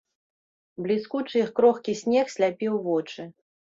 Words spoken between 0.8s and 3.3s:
Бліскучы і крохкі снег сляпіў вочы.